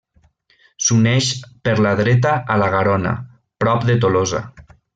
[0.85, 1.27] S'uneix
[1.67, 3.13] per la dreta a la Garona,
[3.65, 4.43] prop de Tolosa.